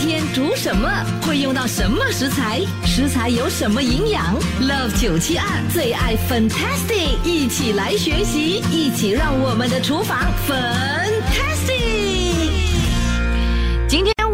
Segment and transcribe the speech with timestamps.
[0.00, 0.88] 天煮什么？
[1.26, 2.60] 会用到什么食材？
[2.86, 11.19] 食材有什么营养？Love 九七二最爱 Fantastic，一起来学习，一起让我们的厨房粉。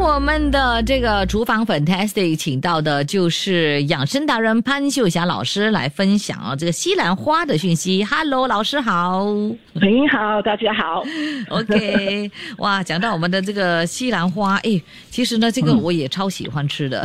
[0.07, 8.05] 我们的这个厨房 Fantastic 请到的就是养生达人潘秀霞老师来分享啊这个西兰花的讯息。
[8.05, 9.27] Hello，老师好。
[9.75, 11.05] 你好，大家好。
[11.51, 14.81] OK，哇，讲到我们的这个西兰花，哎，
[15.11, 17.05] 其实呢，这个我也超喜欢吃的。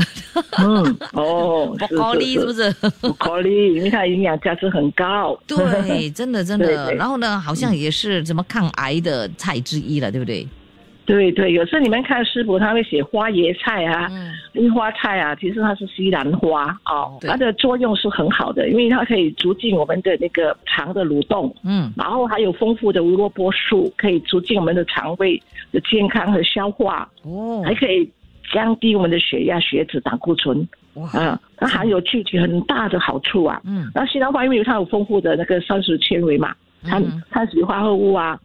[0.59, 2.71] 嗯，哦， 不高丽是不是？
[3.01, 5.37] 不高丽，因为它营养价值很高。
[5.47, 6.67] 对，真的真的。
[6.71, 10.47] 对对然后呢，好像也是什么抗癌的菜之一了，对不对？
[11.05, 25.41] 对对，有时候你们看食谱，他会写花椰菜啊、嗯，樱花菜啊，其实它是西兰花哦，它的作用是很好的，因为它可以促进我们的那个肠的蠕动，嗯，然后还有丰富的胡萝卜素，可以促进我们的肠胃
[25.71, 27.61] 的健康和消化，哦。
[27.65, 28.09] 还，可以
[28.53, 30.65] 降低我们的血压、血脂、胆固醇。
[30.93, 33.59] 哇，啊，它含有具体很大的好处啊。
[33.65, 33.89] 嗯。
[33.93, 38.39] 那西兰花因为它有丰富的那个膳食纤维嘛，碳嗯碳水化合物啊，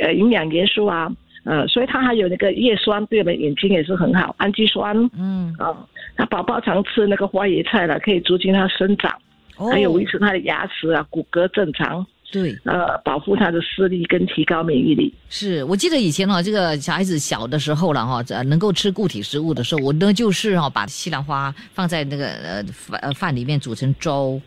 [0.00, 1.10] 呃，营养元素啊，
[1.44, 5.74] 呃，所以它还有那个叶酸，对我们眼睛也是很好，氨基酸嗯，啊。
[6.16, 9.10] 那宝宝常吃那个花椰菜了，可以促进它生长，
[9.56, 15.12] 哦还有维持它的牙齿啊、骨骼正常，对，呃，保护他的视力跟提高免疫力。
[15.30, 24.40] 是我记得以前哦，这个小孩子小的时候了哈，呃，能够吃固体食物的时候，我呢就是哦，把西兰花放在那个呃饭呃饭里面煮成粥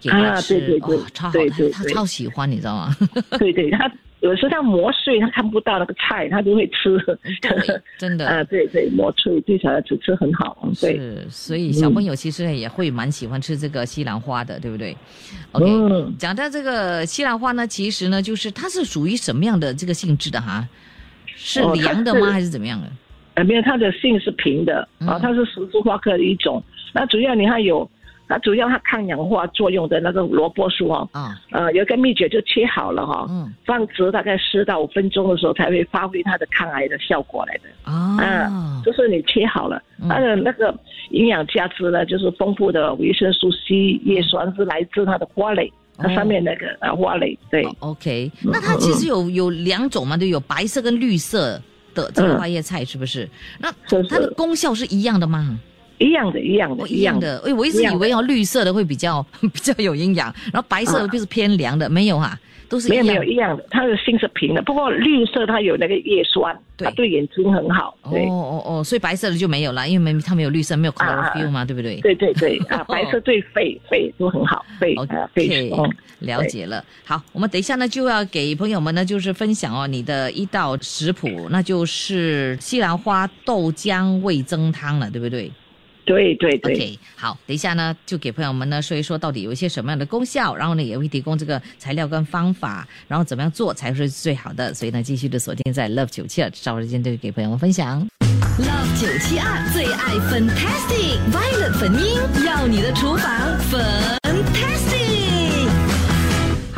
[0.00, 1.32] 给他啊吃，对对对哦，超好，
[1.72, 2.96] 他超喜欢，你知道吗？
[3.38, 6.98] 对 对，它有时候它磨碎，它看不到那个菜，它就会吃。
[7.98, 8.26] 真的。
[8.28, 10.68] 啊，对对，磨碎对小孩子吃很好。
[10.80, 14.96] 对，是，所以小朋友其实也会蛮喜欢吃这个西兰花的，对不对
[15.52, 20.66] ？OK，、嗯讲到这个西兰花呢，其实呢，就是它是属于什么样的这个性质的哈？
[21.36, 22.26] 是凉的吗？
[22.26, 22.88] 是还是怎么样的？
[23.34, 26.60] 呃，没有，它的性是平的啊，嗯它是十字花科的一种。
[26.92, 27.88] 那主要你看有，
[28.28, 37.68] 它主要它抗氧化作用的那个萝卜素哦，啊，呃，有一个秘诀就切好了哈、嗯放置大概四到五分钟的时候才会发挥它的抗癌的效果来的。
[37.82, 40.74] 啊嗯，，就是你切好了，嗯它的那个
[41.10, 47.62] 营养价值呢，就是丰富的维生素 C、叶酸是来自它的花蕾，它上面那个呃花蕾，对。
[47.64, 51.60] 哦 OK，那它其实有有两种嘛，对，有白色跟绿色
[51.94, 53.28] 的这个嗯花叶菜，是不是？
[53.58, 53.70] 那
[54.08, 55.58] 它的功效是一样的吗？
[55.98, 57.18] 一样的，一样的，哦，一样。
[57.18, 57.42] 的。
[57.44, 61.08] 哎，我一直以为哦，绿色的会比较 比较有营养，然后白色的啊。
[61.08, 62.38] 就是偏凉的，没有哈，
[62.68, 63.04] 都是一样。
[63.04, 66.86] 没有没有一样的，它的性是平的，不过绿色它有那个叶酸，对。
[66.86, 67.96] 它对眼睛很好。
[68.02, 71.32] 哦对、哦哦，所以白色的就没有了，因为没它没有绿色，没有啊啊。
[71.34, 72.00] chlorophyll 嘛，对不对？
[72.00, 75.88] 对对对啊， 白色对肺肺都很好，肺啊肺哦，
[76.20, 76.84] 了解了。
[77.04, 85.50] 好，我们等一下呢就要给朋友们呢就是分享哦你的一道食谱，那就是西兰花豆浆味增汤了，对不对
[86.08, 86.74] 对对对。
[86.74, 94.72] ？OK，好，等一下呢就给朋友们呢说一说到底有一些什么样的功效，然后呢也会提供这个材料跟方法，然后怎么样做才是最好的。
[94.72, 98.00] 所以呢，继续的锁定在 Love 九七二，稍后时间就给朋友们分享。
[98.58, 103.30] Love 九七二最爱 Fantastic Violet 粉音，要你的厨房
[103.70, 104.17] Fantastic。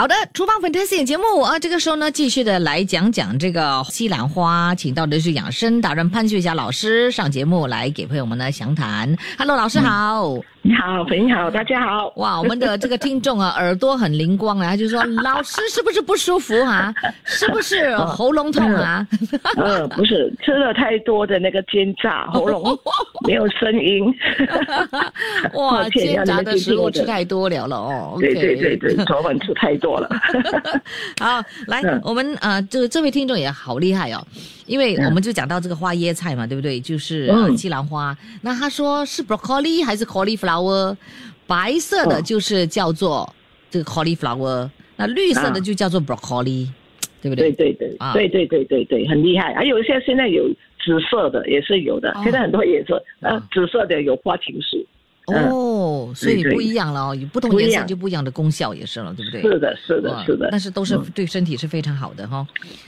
[0.01, 9.15] 好的，厨房粉台四点节目啊，这个时候呢，继续的来讲讲这个西兰花，请到的是养生达人潘秀霞老师上节目来给朋友们呢详谈。
[9.37, 10.39] Hello，老师好。
[10.63, 12.13] 你好，朋友好，大家好。
[12.17, 16.95] 哇，我们的这个听众啊，耳朵很灵光啊，他就说老师是不是不舒服啊？
[17.25, 19.07] 是不是喉咙痛啊？
[19.57, 22.79] 呃，不是吃了太多的那个煎炸，喉咙
[23.27, 24.05] 没有声音。
[25.57, 28.17] 哇，煎炸的食物吃太多了了哦。
[28.21, 30.11] 对对对对，昨晚吃太多了。
[31.21, 34.23] 好，来，嗯我们呃，这这位听众也好厉害哦，
[34.67, 36.79] 因为嗯我们就讲到这个花椰菜嘛，对不对？
[36.79, 38.15] 就是、呃、嗯西兰花。
[38.43, 40.50] 那他说是 broccoli 还是 cauliflower？
[41.47, 43.29] 白色的哦就是叫做
[43.71, 45.61] 这个 cauliflower，那绿色的啊。
[45.61, 46.69] 就叫做 broccoli，、
[47.21, 47.51] 对不对？
[47.53, 47.73] 对？
[47.73, 48.13] 对对啊。
[48.13, 49.55] 对对对对对，很厉害。
[49.55, 50.49] 还有一些现在有
[50.85, 52.21] 紫色的也是有的，哦。
[52.23, 54.85] 现在很多颜色，呃啊，紫色的有花青素。
[55.27, 59.43] 哦，所以不一样了哦，有不同颜色就不一样的功效也是了，对不对？
[59.43, 61.05] 是的，是的，是的，但是都是嗯。
[61.15, 62.45] 对身体是非常好的哈。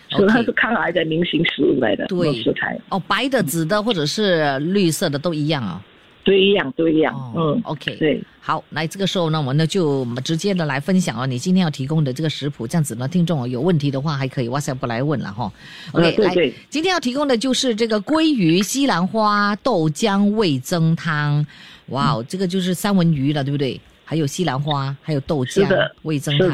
[0.08, 2.32] 是它是抗癌的明星食物来的，对。
[2.42, 2.76] 食材。
[2.88, 5.80] 哦，白的、紫的或者是绿色的都一样哦。
[6.24, 15.52] 都一样，都一样，嗯，，OK，对，好，来这个时候呢，我们呢就直接的来分享哦，你今天要提供的这个食谱，这样子呢，听众有问题的话还可以 WhatsApp 来问了哈。
[15.92, 21.44] OK，、来，今天要提供的就是这个鲑鱼西兰花豆浆味增汤，
[21.88, 23.80] 哇哦，这个就是三文鱼了，对不对？
[24.04, 25.66] 还有西兰花，还有豆浆
[26.02, 26.48] 味增汤，，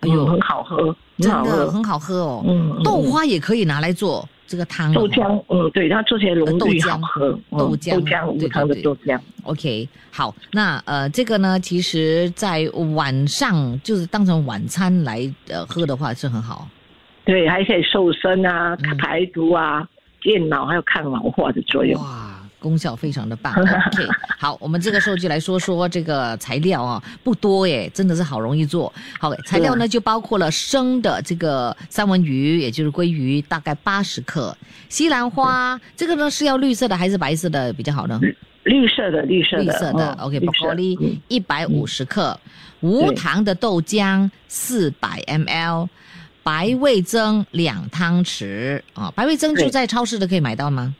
[0.00, 2.44] 哎呦，很好喝，真，的很好喝哦。
[2.46, 4.94] 嗯豆花也可以拿来做这个汤、哦。
[4.94, 16.68] 豆浆，嗯，对，它做起来浓郁豆浆好喝，嗯豆浆豆浆对无糖的对豆浆，OK，好，那呃，这个呢，其实在晚上就是当成晚餐来呃喝的话是很好。
[17.24, 19.88] 对，还可以瘦身啊嗯，排毒啊，
[20.22, 22.00] 健脑还有抗老化的作用。
[22.02, 22.31] 哇，
[22.62, 23.52] 功效非常的棒。
[23.52, 24.06] OK，
[24.38, 28.90] 好，我们这个时候就来说说这个材料啊，不多耶，真的是好容易做。
[29.18, 34.56] 好，材料呢就包括了生的这个三文鱼，也就是鲑鱼，大概八十克；
[34.88, 38.20] 西兰花，这个呢是要绿色的还是白色的比较好呢？
[38.62, 42.38] 绿色的，绿色的，绿色的嗯 OK，绿色 broccoli 嗯一百五十克，
[42.80, 45.88] 无糖的豆浆四百 ml，
[46.44, 49.12] 白味增两汤匙啊。
[49.16, 50.94] 白味增就在超市都可以买到吗？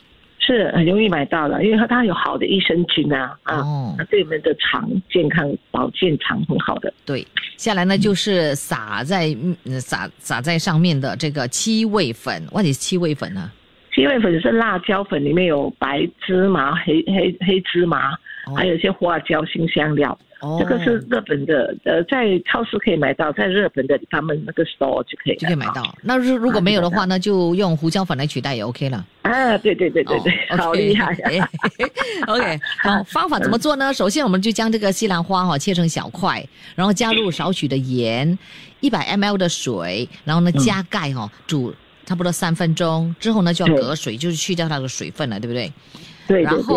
[0.44, 3.62] 是很容易买到的，因为它它有好的益生菌啊啊，
[4.10, 6.92] 对我们的肠健康保健肠很好的。
[7.06, 7.24] 对，
[7.56, 9.28] 下来呢就是撒在
[9.64, 13.50] 嗯撒撒在上面的这个七味粉，或者是七味粉呢？
[13.94, 18.12] 七味粉是辣椒粉，里面有白芝麻、黑黑黑芝麻，
[18.46, 20.18] 哦还有一些花椒、新香料。
[20.42, 25.96] 哦这个是日本的，呃，在超市可以买到，在日本的他们那个 store 就可以就可以买到。
[26.02, 29.06] 那如如果没有的话呢，就用胡椒粉来取代也 OK 了。
[29.22, 31.48] 啊，对对对对对，哦好厉害呀、
[32.26, 33.94] OK，好，方法怎么做呢？
[33.94, 38.36] 首先，我们就将这个西兰花哈、切成小块，然后加入少许的盐，
[38.80, 41.72] 一百 ml 的水，然后呢加盖哈、煮
[42.04, 45.72] 差不多三分钟，之后呢就要隔水，就是去掉它的水分了，对不对？
[46.26, 46.76] 对对，然后。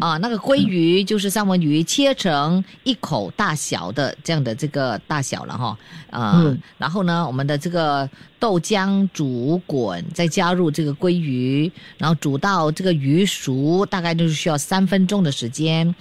[0.00, 5.78] 啊，那个鲑鱼就是三文鱼，切成一口大小的这样的这个大小了哈，
[6.10, 8.08] 啊、嗯然后呢，我们的这个
[8.38, 15.94] 豆浆煮滚，再加入这个鲑鱼，然后煮到这个鱼熟，大概就是需要三分钟的时间。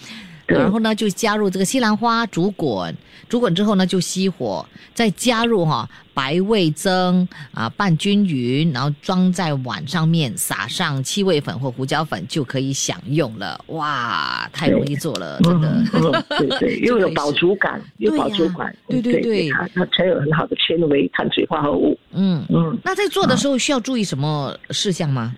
[0.47, 2.95] 对然后呢，就加入这个西兰花煮滚，
[3.29, 13.59] 煮滚之后呢，就熄火，再加入哈、白味增啊，拌均匀，然后装在碗上面，撒上七味粉或胡椒粉就可以享用了。
[13.67, 15.69] 哇，太容易做了，真的。
[15.71, 21.97] 嗯嗯，对对，又有饱足感，又饱足感，对对对它它才有很好的纤维、碳水化合物。
[22.11, 25.35] 嗯，嗯，那在做的时候需要注意什么事项吗？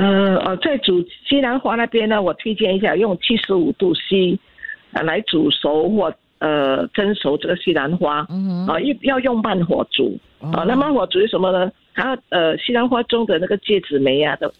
[0.00, 4.38] 呃呃，在煮西兰花那边呢，我推荐一下用七十五度 C，
[4.92, 8.26] 呃来煮熟或呃蒸熟这个西兰花。
[8.30, 10.64] 嗯，啊，一要用慢火煮啊哦。
[10.66, 11.70] 那慢火煮是什么呢？
[11.94, 14.50] 它呃，西兰花中的那个芥子酶啊的，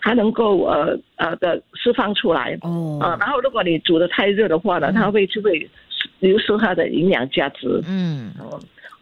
[0.00, 3.16] 它能够呃呃的释放出来哦，啊。
[3.18, 5.68] 然后如果你煮的太热的话呢，它会就会
[6.20, 8.32] 流失它的营养价值嗯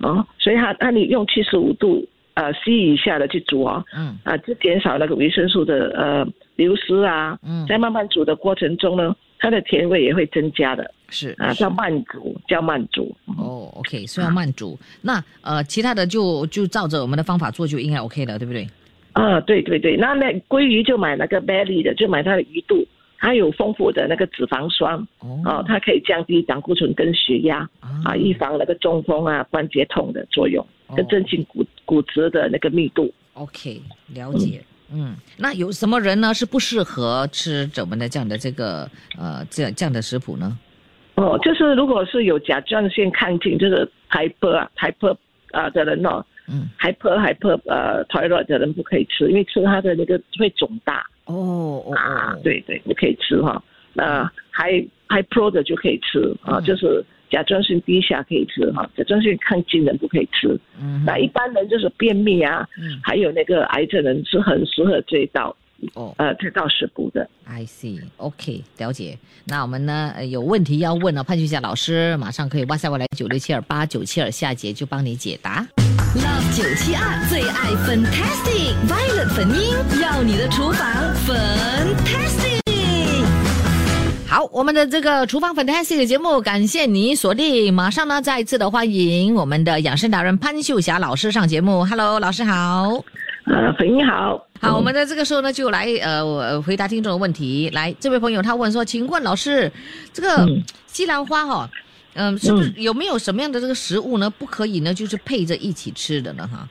[0.00, 0.26] 啊。
[0.38, 3.84] 所以它那你用七十五度呃 C 以下的去煮哦。
[3.96, 4.18] 嗯。
[4.24, 6.26] 啊，就减少那个维生素的呃
[6.56, 7.38] 流失啊。
[7.42, 10.82] 嗯，在慢慢煮的过程中呢，它的甜味也会增加的。
[10.84, 11.34] 啊，是。
[11.38, 13.14] 啊叫慢煮，叫慢煮。
[13.38, 14.78] 哦，OK，所以要慢煮。
[15.02, 18.66] 那呃，其他的就就照着我们的方法做就应该 OK 了，对不对？
[19.12, 22.82] 啊，对对对，那那鲑鱼就买那个 belly 的，就买它的鱼肚，
[23.18, 24.94] 它有丰富的那个脂肪酸。
[25.18, 25.38] 哦。
[25.44, 27.68] 啊，它可以降低胆固醇跟血压
[28.06, 31.62] 啊，预防那个中风啊、关节痛的作用，跟哦增进骨
[31.92, 33.12] 骨质的那个密度。
[33.34, 33.82] OK，
[34.14, 34.64] 了解。
[34.94, 40.58] 嗯，那有什么人呢是不适合吃怎么的这样的这个呃这样这样的食谱呢？
[41.16, 45.14] 哦，就是如果是有甲状腺亢进，就是 hyper 啊 hyper
[45.50, 51.34] 啊的人哦嗯，，hyper hyper 呃 thyroid 的人不可以吃，因为吃它的那个会肿大哦
[51.86, 53.62] 哦哦，，啊对对，不可以吃哈。
[53.92, 54.82] 那 high
[55.28, 60.46] pro 的就可以吃啊，嗯就是甲状腺低下可以吃哈，甲状腺亢进人不可以吃。
[60.78, 65.56] 嗯，那一般人就是便秘啊，嗯还有那个癌症人是很适合这一道
[65.94, 67.26] 哦呃这道食补的。
[67.46, 69.18] ，I see，OK，了解。
[69.46, 75.66] 那我们呢呃有问题要问呢，潘俊霞老师马上可以哇塞过来九六七二八九七二，下节就帮你解答。
[76.14, 79.72] Love 九七二最爱 Fantastic Violet 粉音，
[80.02, 80.86] 要你的厨房
[81.24, 82.71] Fantastic。
[84.32, 87.74] 好，我们的这个厨房 Fantastic 的节目，感谢你锁定。
[87.74, 91.84] 马上呢，再一次的欢迎我们的养生达人潘秀霞老师上节目。
[91.84, 93.04] Hello，老师好。
[93.44, 94.42] 呃，粉你好。
[94.58, 97.68] 好，我们在这个时候呢，就来呃我回答听众的问题。
[97.74, 99.70] 来，这位朋友他问说，请问老师，
[100.14, 101.70] 这个嗯西兰花哈、
[102.14, 106.48] 嗯，是不是有没有什么样的这个食物呢，不可以呢，就是配着一起吃的呢？
[106.50, 106.66] 哈，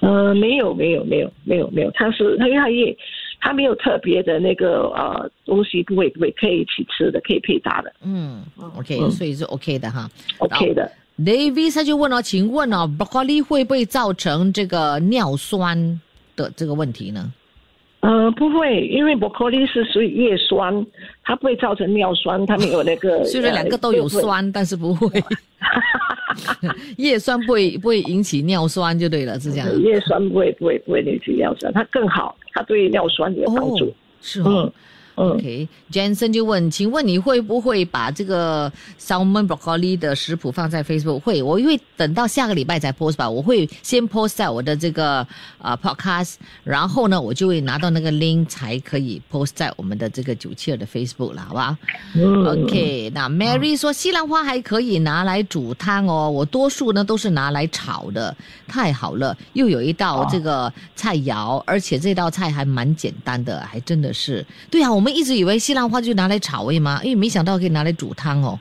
[0.00, 2.96] 呃，没有没有没有没有没有，它是它因为它也
[3.40, 8.44] 它没有特别的那个呃东西不会不会可以一起吃的，可以配搭的嗯
[8.76, 10.10] ，OK，、嗯所以是 OK 的哈。
[10.38, 10.90] ，OK 的。
[11.18, 16.00] David 他就问哦，请问哦，broccoli 会不会造成这个尿酸
[16.36, 17.32] 的这个问题呢？
[18.08, 20.86] 呃，不会，因为 broccoli 是属于叶酸，
[21.22, 23.22] 它不会造成尿酸，它没有那个。
[23.28, 25.22] 虽然两个都有呃酸，但是不会，
[26.96, 29.68] 叶酸不会不会引起尿酸就对了，是这样。
[29.82, 33.92] 叶酸不会不会不会引起尿酸，它更好，它对尿酸有帮助。
[34.22, 34.46] 是哦。
[34.64, 34.72] 嗯
[35.18, 41.18] 嗯，OK，Jensen 就问，请问你会不会把这个 salmon broccoli 的食谱放在 Facebook？
[41.18, 43.28] 会，我会等到下个礼拜才 post 吧。
[43.28, 45.26] 我会先 post 在我的这个
[45.58, 51.76] 呃 podcast，然后呢，我就会拿到那个 link 才可以 post 在我们的这个九七二的 Facebook 了，好不好？
[52.14, 58.34] 嗯 OK，那 Mary 说西兰花还可以拿来煮汤哦，我多数呢都是拿来炒的，
[58.68, 64.46] 太好了，又有一道这个菜肴，而且这道菜还蛮简单的，还真的是。
[64.70, 68.58] 对啊，我们一直以为西兰花就拿来炒而已嘛，因为没想到可以拿来煮汤哦。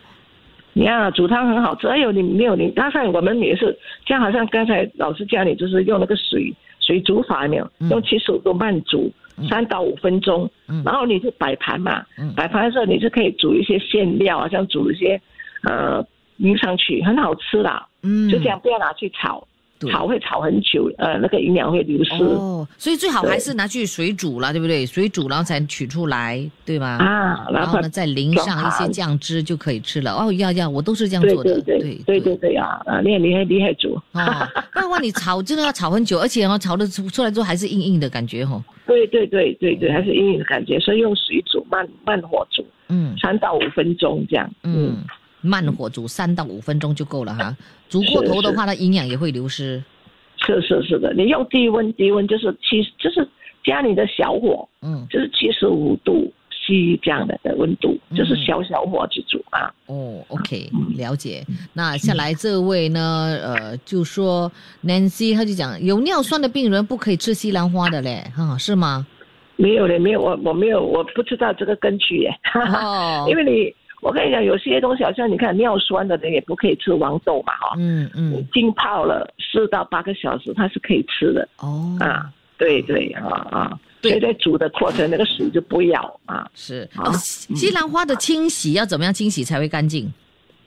[0.73, 3.75] 你看啊，煮汤很好吃，哎呦你没有你，刚才我们也是，
[4.05, 7.71] 就好像刚才老师教你，就是用那个水水煮法有没有？
[7.79, 9.11] 嗯用七十五度慢煮
[9.49, 15.19] 三到五分钟，嗯然后你就摆盘嘛，嗯摆盘的时候你就可以煮一些馅料，啊像煮一些
[15.63, 17.83] 呃淋上去，很好吃的。
[18.03, 19.47] 嗯，就这样，不要拿去炒，对
[19.91, 22.23] 炒会炒很久，呃，那个营养会流失。
[22.23, 24.85] 哦，所以最好对还是拿去水煮了，对不对？
[24.85, 26.97] 水煮然后才取出来，对吗？
[26.99, 30.13] 啊，然后呢，再淋上一些酱汁就可以吃了。
[30.13, 31.61] 哦，要要，我都是这样做的。
[31.61, 38.63] 对对对对对啊啊，你很厉害厉害煮，哦，不然的话你炒真的要炒很久，而且哦，炒的出出来之后还是硬硬的感觉哦。
[38.85, 44.49] 对对对对对，还是硬硬的感觉，所以用水煮慢慢火煮嗯三到五分钟这样。
[44.63, 44.95] 嗯，
[45.47, 47.55] 慢火煮三到五分钟就够了哈。
[47.89, 49.81] 煮过头的话，它营养也会流失。
[50.45, 53.27] 是是是的，你用低温低温就是七就是
[53.63, 59.73] 家里的小火，嗯，就是七十五度 C 这样的的温度，嗯就是小小火去煮啊。
[59.87, 61.43] 哦，OK，了解。
[61.73, 63.01] 那下来这位呢，
[63.41, 64.51] 呃，就说
[64.85, 69.07] Nancy，他就讲有尿酸的病人不可以吃西兰花的嘞，哈、是吗？
[69.55, 82.31] 没有嘞，没有我我没有我不知道这个根据耶，哦 因为你我跟你讲，有些东西好像你看尿酸的人也不可以吃黄豆嘛哈，嗯你嗯，浸泡了四到八个小时，它是可以吃的哦，啊。
[82.59, 86.49] 对对啊啊，对所以在煮的过程那个水就不要啊。
[86.55, 90.11] 是好哦，西西兰花的清洗要怎么样清洗才会干净？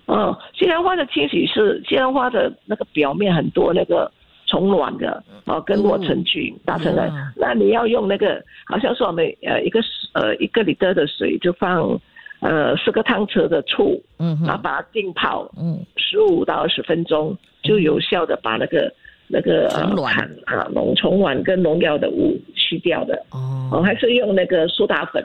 [0.07, 4.09] 哦，西兰花的清洗是西兰花的那个表面很多那个
[4.47, 7.09] 虫卵的哦，跟落尘菌打成的。
[7.09, 9.81] 嗯那你要用那个，好像是我们呃一个
[10.13, 12.01] 呃一个里德的水就放
[12.41, 15.79] 呃四个汤匙的醋，嗯哼，然后把它浸泡嗯。
[15.97, 18.93] 十五到二十分钟，就有效的把那个
[19.29, 20.15] 那个卵。
[20.47, 23.15] 啊农虫卵跟农药的物去掉的。
[23.31, 25.25] 哦，哦，还是用那个苏打粉，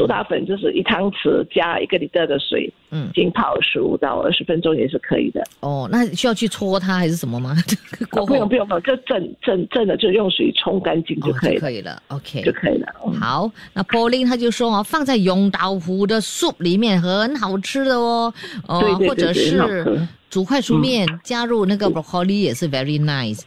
[0.00, 5.42] 苏打粉就是一汤匙加一个里德的水，嗯浸泡十五到二十分钟也是可以的。
[5.60, 7.54] 哦，那需要去搓它还是什么吗？
[8.10, 12.86] 过后不用不用不用，就正正正的就用水冲干净就哦可以了，可以了，OK，就可以了。
[13.06, 18.32] 嗯好，那 Pauline 他就说哦，放在永岛湖的 soup 里面很好吃的哦，
[18.66, 23.40] 哦，对对对或者是吃煮快熟面、加入那个 broccoli 也是 very nice。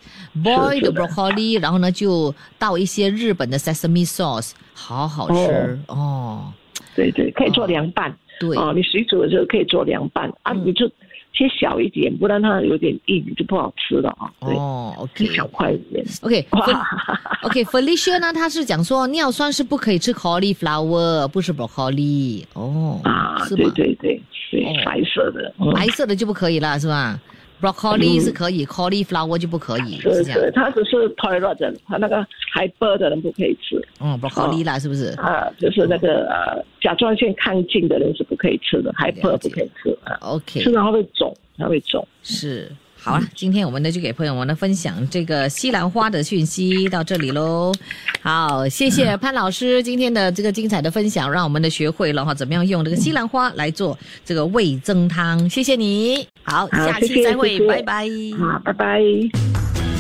[0.44, 0.92] boil 的。
[0.92, 5.80] broccoli，然后呢就倒一些日本的 sesame sauce，好好吃。
[5.88, 6.54] 哦。
[6.96, 8.16] 对对，可以做凉拌。
[8.40, 10.30] 对，哦，你水煮的时候可以做凉拌。
[10.44, 10.64] 啊，嗯。
[10.66, 10.86] 你就
[11.34, 14.32] 切小一点，不然它有点硬就不好吃了啊。
[14.42, 16.06] 对，哦切小块一点。
[16.22, 16.88] OK， 哇
[17.42, 22.44] OK，Felicia 呢，他是讲说尿酸是不可以吃 cauliflower，不是 broccoli。
[22.54, 24.22] 哦，啊，对对对
[24.52, 25.54] 对哦，白色的。
[25.60, 27.20] 嗯白色的就不可以了，是吧
[27.64, 30.40] ？broccoli 是可以，cauliflower 就不可以，是是这样。
[30.40, 32.18] 是，它只是 toilet 的，它那个
[32.54, 35.08] hyper 的人不可以吃嗯，broccoli 啦，是不是？
[35.18, 42.06] 啊，就是那个呃甲状腺亢进的人是不可以吃的，，hyper 不可以吃啊，OK，吃了它会肿，它会肿。
[42.22, 42.70] 是。
[43.04, 47.74] 好了，今天我们呢就给朋友们呢分享这个西兰花的讯息到这里喽。
[48.22, 55.50] 好，谢谢潘老师今天的这个精彩的分享，让我们呢学会了哈怎么样用这个西兰花来做这个味增汤。
[55.50, 58.08] 谢谢你，好，好下期再会，谢谢拜拜。
[58.40, 59.02] 好，拜拜。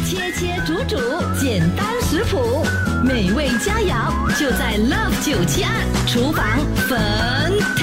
[0.06, 0.98] 切切煮煮，
[1.38, 2.64] 简单食谱，
[3.04, 5.70] 美味佳肴就在 Love 九七二
[6.08, 6.46] 厨房
[6.88, 7.83] ，Fantastic。